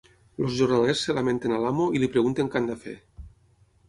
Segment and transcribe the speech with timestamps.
[0.43, 2.97] Els jornalers es lamenten a l'amo i li pregunten què han de fer.